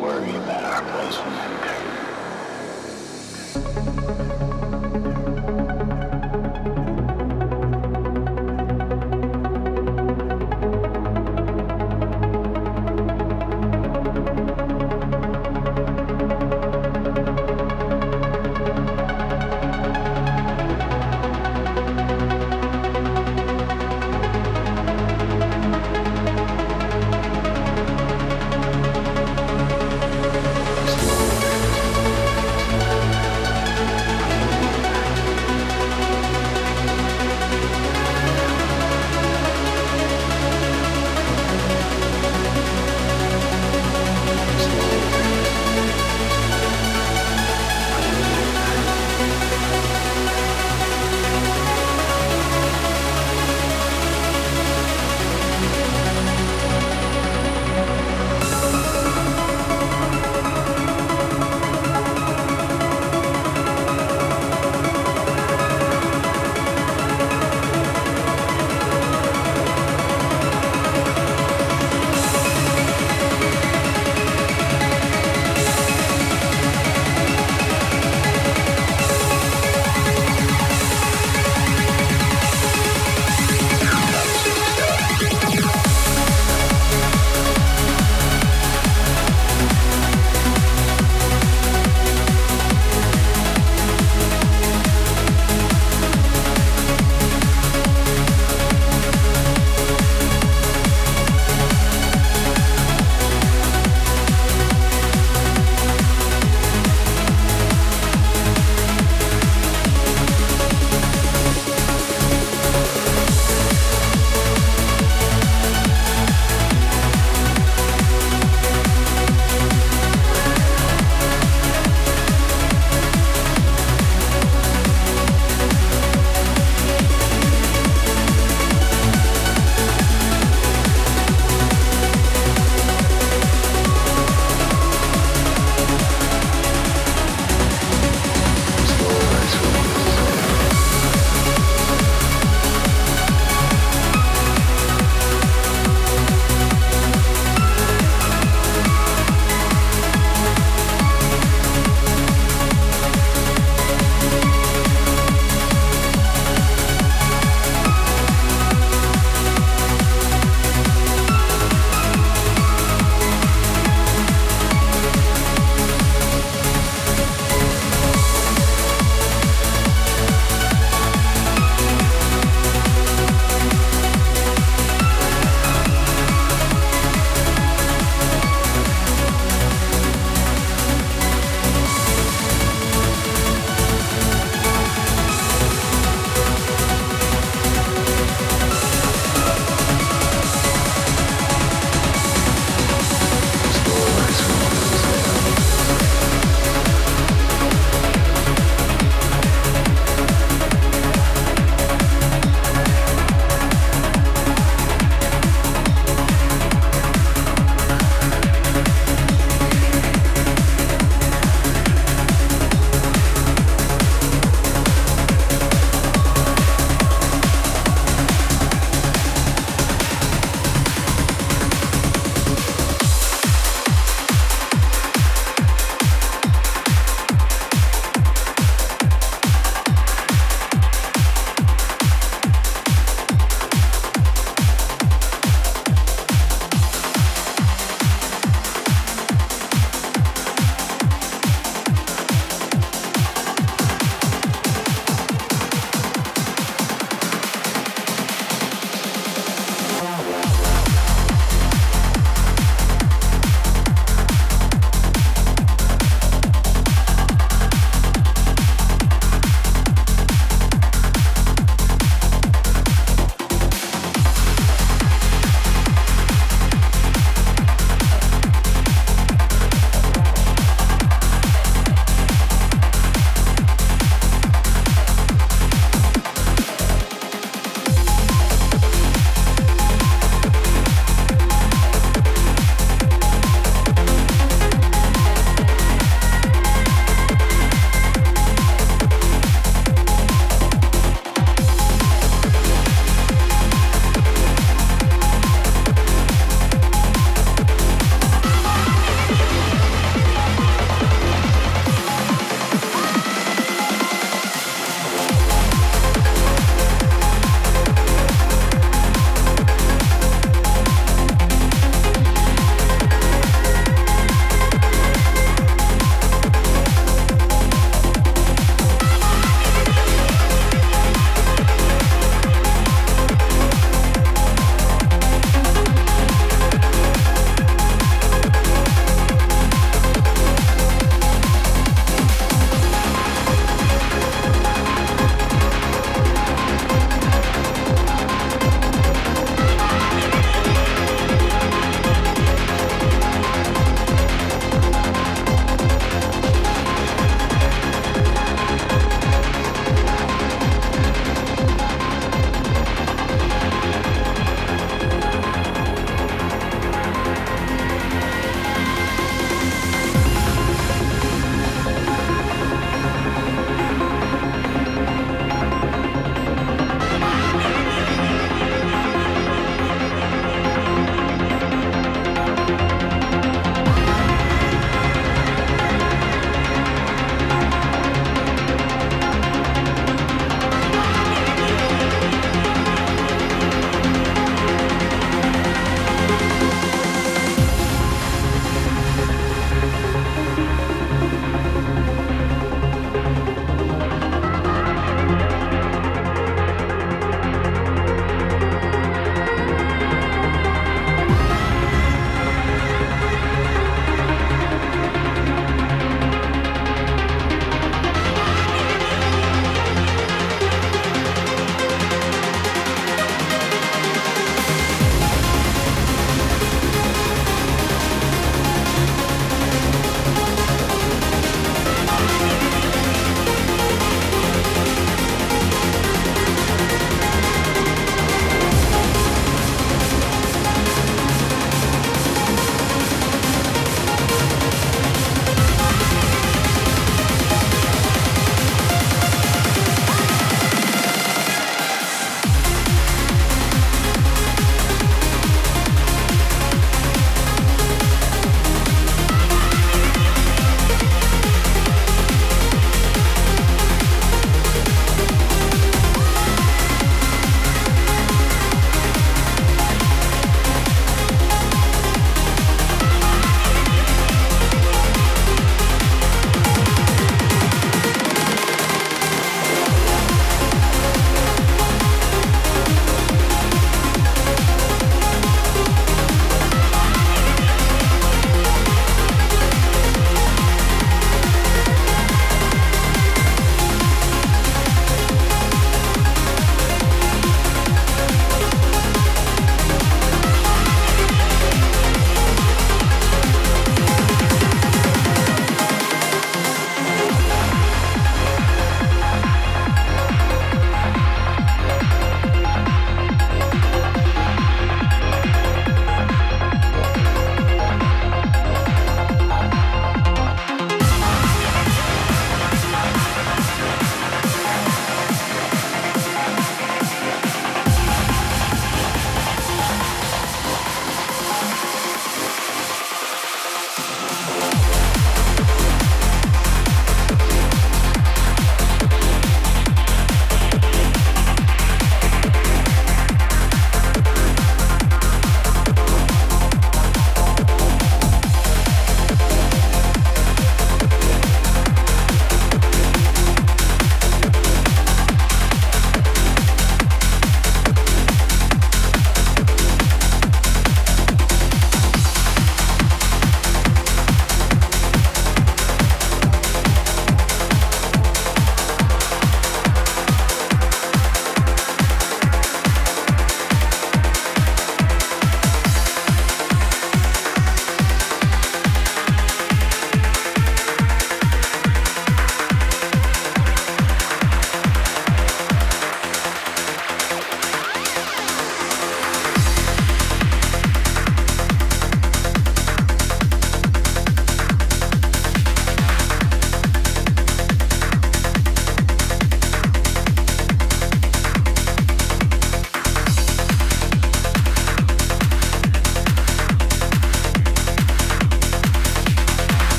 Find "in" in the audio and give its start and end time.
1.18-1.32